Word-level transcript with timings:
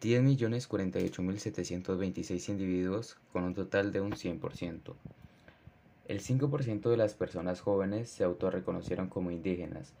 10.048.726 0.00 2.48
individuos 2.48 3.18
con 3.34 3.44
un 3.44 3.52
total 3.52 3.92
de 3.92 4.00
un 4.00 4.12
100%. 4.12 4.94
El 6.08 6.20
5% 6.20 6.88
de 6.88 6.96
las 6.96 7.12
personas 7.12 7.60
jóvenes 7.60 8.08
se 8.08 8.24
autorreconocieron 8.24 9.08
como 9.08 9.30
indígenas 9.30 9.92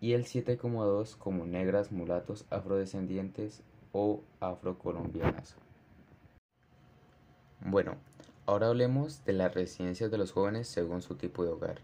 y 0.00 0.12
el 0.12 0.24
7,2% 0.24 1.18
como 1.18 1.46
negras, 1.46 1.90
mulatos, 1.90 2.46
afrodescendientes 2.50 3.64
o 3.90 4.22
afrocolombianas. 4.38 5.56
Bueno, 7.60 7.96
Ahora 8.46 8.68
hablemos 8.68 9.24
de 9.24 9.32
las 9.32 9.52
residencias 9.52 10.08
de 10.08 10.18
los 10.18 10.30
jóvenes 10.30 10.68
según 10.68 11.02
su 11.02 11.16
tipo 11.16 11.42
de 11.42 11.50
hogar. 11.50 11.80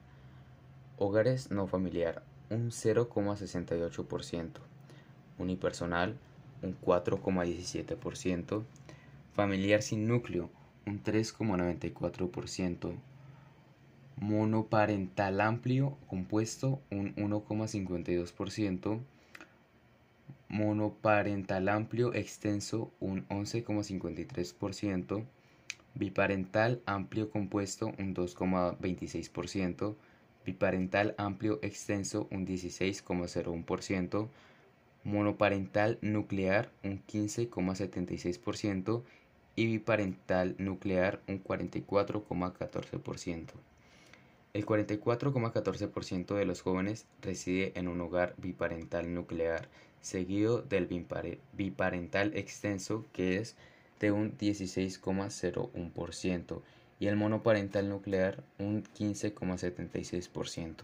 Hogares 0.97 1.51
no 1.51 1.67
familiar, 1.67 2.23
un 2.51 2.71
0,68%. 2.71 4.61
Unipersonal, 5.39 6.17
un 6.63 6.81
4,17%. 6.81 8.63
Familiar 9.33 9.83
sin 9.83 10.07
núcleo, 10.07 10.51
un 10.87 11.03
3,94%. 11.03 12.95
Monoparental 14.19 15.41
amplio 15.41 15.97
compuesto, 16.07 16.81
un 16.93 17.13
1,52%. 17.17 19.01
Monoparental 20.49 21.69
amplio 21.69 22.15
extenso, 22.15 22.93
un 23.01 23.27
11,53% 23.31 25.27
biparental 25.95 26.83
amplio 26.87 27.31
compuesto 27.31 27.93
un 27.99 28.15
2,26%, 28.15 29.95
biparental 30.45 31.15
amplio 31.19 31.59
extenso 31.63 32.29
un 32.31 32.47
16,01%, 32.47 34.29
monoparental 35.05 35.99
nuclear 36.01 36.71
un 36.83 37.03
15,76% 37.07 39.03
y 39.55 39.67
biparental 39.67 40.55
nuclear 40.59 41.21
un 41.29 41.43
44,14%. 41.43 43.53
El 44.55 44.67
44,14% 44.67 46.35
de 46.35 46.45
los 46.45 46.61
jóvenes 46.61 47.07
reside 47.23 47.73
en 47.75 47.89
un 47.89 48.03
hogar 48.03 48.35
biparental 48.37 49.15
nuclear, 49.15 49.69
seguido 50.03 50.61
del 50.61 50.87
biparental 51.55 52.37
extenso 52.37 53.07
que 53.13 53.39
es 53.39 53.57
de 54.03 54.13
un 54.13 54.37
16,01% 54.37 56.61
y 57.01 57.07
el 57.07 57.17
monoparental 57.17 57.89
nuclear 57.89 58.45
un 58.59 58.85
15,76%. 58.85 60.75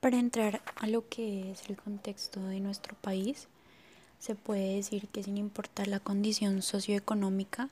Para 0.00 0.18
entrar 0.18 0.62
a 0.76 0.86
lo 0.86 1.06
que 1.08 1.50
es 1.50 1.68
el 1.68 1.76
contexto 1.76 2.40
de 2.40 2.60
nuestro 2.60 2.96
país, 3.00 3.48
se 4.18 4.34
puede 4.36 4.76
decir 4.76 5.08
que 5.08 5.24
sin 5.24 5.36
importar 5.36 5.88
la 5.88 6.00
condición 6.00 6.62
socioeconómica, 6.62 7.68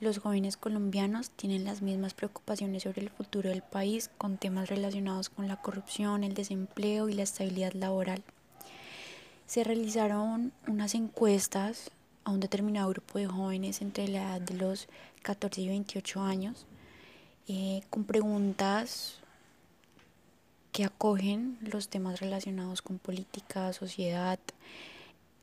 los 0.00 0.18
jóvenes 0.18 0.56
colombianos 0.56 1.30
tienen 1.30 1.64
las 1.64 1.80
mismas 1.80 2.12
preocupaciones 2.12 2.82
sobre 2.82 3.02
el 3.02 3.10
futuro 3.10 3.50
del 3.50 3.62
país 3.62 4.10
con 4.18 4.36
temas 4.36 4.68
relacionados 4.68 5.28
con 5.30 5.46
la 5.48 5.62
corrupción, 5.62 6.24
el 6.24 6.34
desempleo 6.34 7.08
y 7.08 7.14
la 7.14 7.22
estabilidad 7.22 7.72
laboral. 7.72 8.24
Se 9.46 9.62
realizaron 9.62 10.52
unas 10.66 10.96
encuestas 10.96 11.92
a 12.26 12.30
un 12.30 12.40
determinado 12.40 12.88
grupo 12.88 13.20
de 13.20 13.28
jóvenes 13.28 13.80
entre 13.80 14.08
la 14.08 14.22
edad 14.22 14.40
de 14.40 14.54
los 14.54 14.88
14 15.22 15.60
y 15.60 15.68
28 15.68 16.20
años 16.20 16.66
eh, 17.46 17.82
con 17.88 18.02
preguntas 18.02 19.20
que 20.72 20.84
acogen 20.84 21.56
los 21.60 21.88
temas 21.88 22.18
relacionados 22.18 22.82
con 22.82 22.98
política, 22.98 23.72
sociedad, 23.72 24.40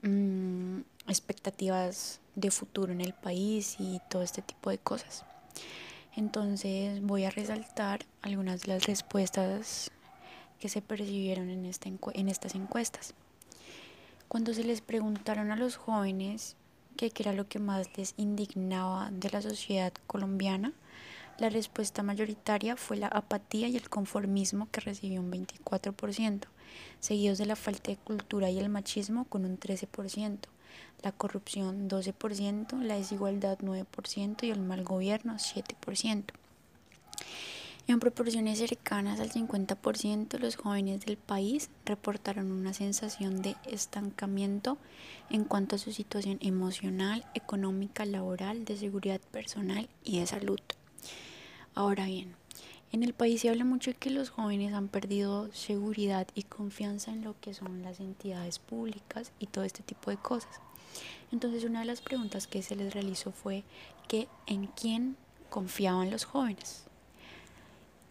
mm, 0.02 0.80
expectativas 1.08 2.20
de 2.36 2.52
futuro 2.52 2.92
en 2.92 3.00
el 3.00 3.14
país 3.14 3.78
y 3.80 4.02
todo 4.10 4.22
este 4.22 4.42
tipo 4.42 4.70
de 4.70 4.78
cosas. 4.78 5.24
Entonces 6.18 7.02
voy 7.02 7.24
a 7.24 7.30
resaltar 7.30 8.06
algunas 8.22 8.64
de 8.64 8.74
las 8.74 8.86
respuestas 8.88 9.90
que 10.60 10.68
se 10.68 10.82
percibieron 10.82 11.50
en, 11.50 11.66
esta 11.66 11.90
en 12.14 12.28
estas 12.28 12.56
encuestas. 12.56 13.14
Cuando 14.28 14.54
se 14.54 14.66
les 14.66 14.82
preguntaron 14.82 15.50
a 15.50 15.56
los 15.56 15.78
jóvenes 15.78 16.58
qué 16.96 17.12
era 17.20 17.34
lo 17.34 17.48
que 17.48 17.60
más 17.60 17.90
les 17.98 18.14
indignaba 18.18 19.10
de 19.12 19.30
la 19.30 19.42
sociedad 19.42 19.94
colombiana, 20.08 20.74
la 21.40 21.50
respuesta 21.50 22.04
mayoritaria 22.04 22.76
fue 22.76 22.98
la 22.98 23.08
apatía 23.08 23.68
y 23.68 23.76
el 23.76 23.90
conformismo 23.90 24.70
que 24.72 24.82
recibió 24.82 25.20
un 25.20 25.32
24%, 25.32 26.42
seguidos 27.00 27.40
de 27.40 27.48
la 27.48 27.56
falta 27.56 27.92
de 27.92 27.98
cultura 27.98 28.50
y 28.52 28.60
el 28.60 28.70
machismo 28.70 29.26
con 29.26 29.44
un 29.44 29.60
13%, 29.60 30.38
la 31.02 31.12
corrupción 31.12 31.90
12%, 31.90 32.82
la 32.82 32.96
desigualdad 32.96 33.58
9% 33.60 34.44
y 34.44 34.52
el 34.52 34.62
mal 34.62 34.84
gobierno 34.84 35.34
7%. 35.34 36.24
En 37.86 38.00
proporciones 38.00 38.60
cercanas 38.60 39.20
al 39.20 39.30
50%, 39.30 40.40
los 40.40 40.56
jóvenes 40.56 41.06
del 41.06 41.18
país 41.18 41.70
reportaron 41.84 42.54
una 42.54 42.74
sensación 42.74 43.42
de 43.42 43.58
estancamiento 43.66 44.78
en 45.30 45.44
cuanto 45.44 45.76
a 45.76 45.80
su 45.80 45.92
situación 45.92 46.38
emocional, 46.40 47.26
económica, 47.34 48.06
laboral, 48.06 48.64
de 48.64 48.78
seguridad 48.78 49.20
personal 49.32 49.90
y 50.06 50.20
de 50.20 50.28
salud. 50.28 50.62
Ahora 51.76 52.06
bien, 52.06 52.36
en 52.94 53.04
el 53.04 53.14
país 53.14 53.42
se 53.42 53.50
habla 53.50 53.66
mucho 53.66 53.92
de 53.92 53.98
que 53.98 54.12
los 54.12 54.30
jóvenes 54.30 54.74
han 54.74 54.88
perdido 54.88 55.52
seguridad 55.52 56.26
y 56.36 56.44
confianza 56.44 57.12
en 57.12 57.26
lo 57.26 57.38
que 57.42 57.54
son 57.54 57.82
las 57.82 58.00
entidades 58.00 58.60
públicas 58.60 59.34
y 59.40 59.48
todo 59.48 59.66
este 59.66 59.84
tipo 59.84 60.10
de 60.10 60.18
cosas. 60.18 60.62
Entonces 61.34 61.66
una 61.66 61.82
de 61.82 61.86
las 61.86 62.00
preguntas 62.00 62.48
que 62.48 62.64
se 62.64 62.78
les 62.78 62.94
realizó 62.94 63.32
fue 63.32 63.64
que 64.08 64.30
en 64.46 64.68
quién 64.68 65.18
confiaban 65.50 66.12
los 66.12 66.24
jóvenes. 66.24 66.86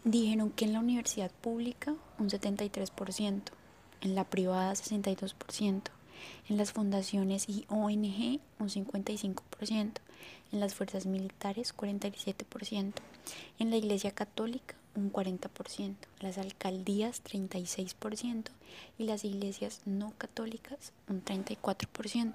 Dijeron 0.05 0.51
que 0.51 0.65
en 0.65 0.73
la 0.73 0.79
universidad 0.79 1.31
pública 1.31 1.95
un 2.19 2.29
73%, 2.29 3.41
en 4.01 4.15
la 4.15 4.25
privada 4.25 4.73
62%, 4.73 5.81
en 6.49 6.57
las 6.57 6.73
fundaciones 6.73 7.47
y 7.47 7.65
ONG 7.69 8.39
un 8.59 8.69
55%, 8.69 9.91
en 10.51 10.59
las 10.59 10.75
fuerzas 10.75 11.05
militares 11.05 11.75
47%, 11.75 12.93
en 13.59 13.69
la 13.69 13.77
iglesia 13.77 14.11
católica 14.11 14.75
un 14.95 15.11
40%, 15.11 15.95
las 16.19 16.37
alcaldías 16.37 17.23
36% 17.23 18.43
y 18.97 19.05
las 19.05 19.25
iglesias 19.25 19.81
no 19.85 20.13
católicas 20.17 20.91
un 21.09 21.23
34%. 21.23 22.33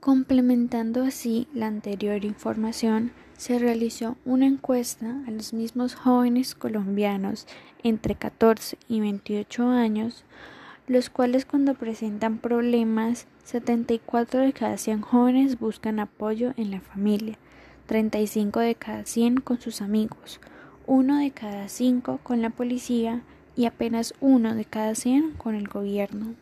Complementando 0.00 1.02
así 1.02 1.48
la 1.52 1.66
anterior 1.66 2.24
información, 2.24 3.12
se 3.38 3.60
realizó 3.60 4.16
una 4.24 4.46
encuesta 4.46 5.22
a 5.26 5.30
los 5.30 5.52
mismos 5.52 5.94
jóvenes 5.94 6.56
colombianos 6.56 7.46
entre 7.84 8.16
14 8.16 8.76
y 8.88 8.98
28 8.98 9.68
años, 9.68 10.24
los 10.88 11.08
cuales 11.08 11.46
cuando 11.46 11.74
presentan 11.74 12.38
problemas, 12.38 13.28
74 13.44 14.40
de 14.40 14.52
cada 14.52 14.76
100 14.76 15.02
jóvenes 15.02 15.60
buscan 15.60 16.00
apoyo 16.00 16.52
en 16.56 16.72
la 16.72 16.80
familia, 16.80 17.38
35 17.86 18.58
de 18.58 18.74
cada 18.74 19.04
100 19.06 19.36
con 19.36 19.60
sus 19.60 19.82
amigos, 19.82 20.40
1 20.88 21.18
de 21.18 21.30
cada 21.30 21.68
5 21.68 22.18
con 22.24 22.42
la 22.42 22.50
policía 22.50 23.22
y 23.54 23.66
apenas 23.66 24.14
1 24.20 24.56
de 24.56 24.64
cada 24.64 24.96
100 24.96 25.34
con 25.34 25.54
el 25.54 25.68
gobierno. 25.68 26.34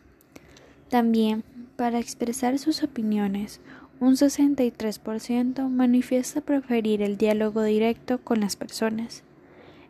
También 0.89 1.43
para 1.75 1.99
expresar 1.99 2.57
sus 2.57 2.81
opiniones, 2.81 3.61
un 3.99 4.15
63% 4.15 5.69
manifiesta 5.69 6.41
preferir 6.41 7.01
el 7.01 7.17
diálogo 7.17 7.63
directo 7.63 8.19
con 8.19 8.39
las 8.41 8.55
personas. 8.55 9.23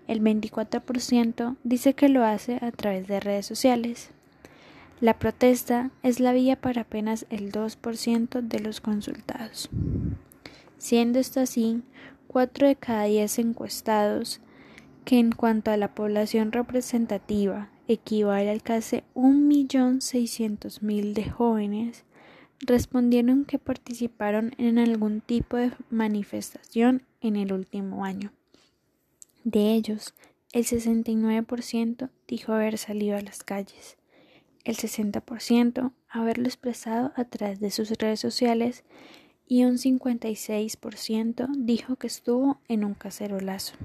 El 0.08 0.22
24% 0.22 1.58
dice 1.64 1.94
que 1.94 2.08
lo 2.08 2.24
hace 2.24 2.60
a 2.62 2.72
través 2.72 3.08
de 3.08 3.20
redes 3.20 3.46
sociales. 3.46 4.12
La 5.02 5.20
protesta 5.20 5.92
es 6.02 6.20
la 6.20 6.34
vía 6.34 6.56
para 6.56 6.82
apenas 6.82 7.26
el 7.30 7.52
2% 7.52 8.42
de 8.42 8.60
los 8.60 8.82
consultados. 8.82 9.70
Siendo 10.78 11.20
esto 11.20 11.40
así, 11.42 11.84
4 12.28 12.68
de 12.68 12.76
cada 12.76 13.04
10 13.04 13.40
encuestados, 13.40 14.42
que 15.06 15.20
en 15.20 15.32
cuanto 15.32 15.72
a 15.72 15.78
la 15.78 15.94
población 15.94 16.52
representativa 16.52 17.70
equivale 17.88 18.50
al 18.50 18.62
casi 18.62 19.04
1.600.000 19.16 21.14
de 21.14 21.30
jóvenes, 21.30 22.04
respondieron 22.60 23.46
que 23.46 23.60
participaron 23.60 24.54
en 24.58 24.80
algún 24.80 25.22
tipo 25.22 25.58
de 25.58 25.72
manifestación 25.90 27.04
en 27.22 27.36
el 27.36 27.54
último 27.54 28.06
año. 28.06 28.32
De 29.44 29.74
ellos, 29.74 30.14
el 30.54 30.66
69% 30.66 32.10
dijo 32.28 32.54
haber 32.54 32.78
salido 32.78 33.18
a 33.18 33.22
las 33.22 33.44
calles, 33.44 33.98
el 34.64 34.76
60% 34.76 35.92
haberlo 36.10 36.46
expresado 36.46 37.14
a 37.16 37.26
través 37.26 37.60
de 37.60 37.72
sus 37.72 37.90
redes 37.92 38.20
sociales 38.20 38.84
y 39.48 39.64
un 39.64 39.78
56% 39.78 41.50
dijo 41.56 41.96
que 41.96 42.08
estuvo 42.08 42.60
en 42.68 42.84
un 42.84 42.94
cacerolazo. 42.94 43.76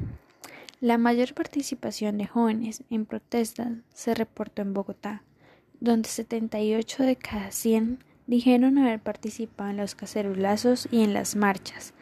La 0.81 0.99
mayor 0.99 1.35
participación 1.35 2.19
de 2.19 2.27
jóvenes 2.27 2.83
en 2.91 3.07
protestas 3.07 3.71
se 3.95 4.15
reportó 4.15 4.63
en 4.63 4.75
Bogotá, 4.75 5.23
donde 5.79 6.09
78 6.09 7.05
de 7.05 7.15
cada 7.15 7.53
100 7.53 8.03
dijeron 8.33 8.79
haber 8.79 8.99
participado 8.99 9.69
en 9.69 9.77
los 9.77 9.95
cacerolazos 9.95 10.89
y 10.91 11.03
en 11.03 11.13
las 11.13 11.37
marchas. 11.37 11.93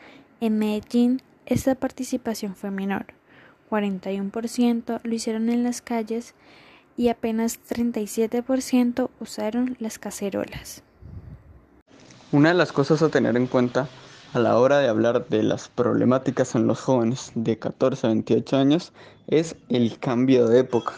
En 0.41 0.61
Medellín, 0.61 1.23
esta 1.44 1.75
participación 1.75 2.55
fue 2.55 2.71
menor. 2.71 3.06
41% 3.69 5.00
lo 5.03 5.12
hicieron 5.12 5.49
en 5.49 5.65
las 5.65 5.82
calles 5.82 6.37
y 6.97 7.09
apenas 7.09 7.59
37% 7.69 9.11
usaron 9.19 9.77
las 9.81 9.99
cacerolas. 9.99 10.85
Una 12.31 12.50
de 12.50 12.55
las 12.55 12.71
cosas 12.71 13.03
a 13.03 13.09
tener 13.09 13.37
en 13.37 13.49
cuenta 13.49 13.88
a 14.33 14.38
la 14.38 14.56
hora 14.56 14.79
de 14.79 14.87
hablar 14.87 15.26
de 15.26 15.43
las 15.43 15.69
problemáticas 15.69 16.55
en 16.55 16.69
los 16.69 16.81
jóvenes 16.81 17.33
de 17.35 17.59
14 17.59 18.06
a 18.06 18.11
28 18.11 18.56
años 18.56 18.93
es 19.26 19.56
el 19.69 19.99
cambio 19.99 20.47
de 20.47 20.61
época. 20.61 20.93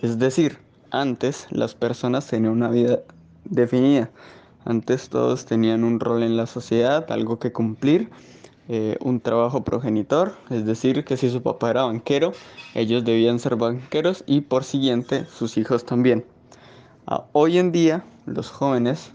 Es 0.00 0.20
decir, 0.20 0.58
antes 0.92 1.48
las 1.50 1.74
personas 1.74 2.28
tenían 2.28 2.52
una 2.52 2.68
vida 2.68 3.00
definida. 3.44 4.08
Antes 4.64 5.08
todos 5.08 5.44
tenían 5.44 5.82
un 5.82 5.98
rol 5.98 6.22
en 6.22 6.36
la 6.36 6.46
sociedad, 6.46 7.10
algo 7.10 7.38
que 7.38 7.52
cumplir, 7.52 8.10
eh, 8.68 8.96
un 9.00 9.20
trabajo 9.20 9.64
progenitor, 9.64 10.36
es 10.50 10.64
decir, 10.64 11.04
que 11.04 11.16
si 11.16 11.30
su 11.30 11.42
papá 11.42 11.70
era 11.70 11.82
banquero, 11.82 12.32
ellos 12.74 13.04
debían 13.04 13.40
ser 13.40 13.56
banqueros 13.56 14.22
y 14.26 14.42
por 14.42 14.62
siguiente 14.62 15.26
sus 15.26 15.58
hijos 15.58 15.84
también. 15.84 16.24
Ah, 17.06 17.24
hoy 17.32 17.58
en 17.58 17.72
día 17.72 18.04
los 18.24 18.50
jóvenes 18.50 19.12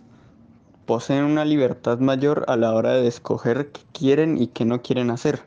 poseen 0.86 1.24
una 1.24 1.46
libertad 1.46 2.00
mayor 2.00 2.44
a 2.48 2.58
la 2.58 2.74
hora 2.74 2.94
de 2.94 3.08
escoger 3.08 3.72
qué 3.72 3.82
quieren 3.94 4.42
y 4.42 4.48
qué 4.48 4.66
no 4.66 4.82
quieren 4.82 5.10
hacer. 5.10 5.42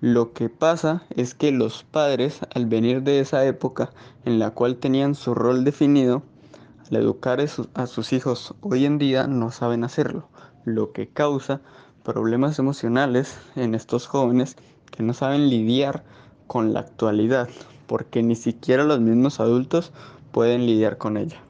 Lo 0.00 0.32
que 0.32 0.48
pasa 0.48 1.04
es 1.16 1.34
que 1.34 1.50
los 1.50 1.84
padres, 1.84 2.40
al 2.54 2.66
venir 2.66 3.02
de 3.02 3.20
esa 3.20 3.44
época 3.46 3.90
en 4.24 4.38
la 4.38 4.50
cual 4.50 4.76
tenían 4.76 5.14
su 5.14 5.34
rol 5.34 5.64
definido, 5.64 6.22
al 6.90 6.96
educar 6.96 7.40
a 7.74 7.86
sus 7.86 8.12
hijos 8.12 8.54
hoy 8.60 8.84
en 8.84 8.98
día 8.98 9.28
no 9.28 9.52
saben 9.52 9.84
hacerlo, 9.84 10.28
lo 10.64 10.92
que 10.92 11.08
causa 11.08 11.60
problemas 12.02 12.58
emocionales 12.58 13.38
en 13.54 13.74
estos 13.76 14.08
jóvenes 14.08 14.56
que 14.90 15.04
no 15.04 15.14
saben 15.14 15.48
lidiar 15.48 16.02
con 16.48 16.72
la 16.72 16.80
actualidad, 16.80 17.48
porque 17.86 18.22
ni 18.22 18.34
siquiera 18.34 18.82
los 18.82 19.00
mismos 19.00 19.38
adultos 19.38 19.92
pueden 20.32 20.66
lidiar 20.66 20.98
con 20.98 21.16
ella. 21.16 21.40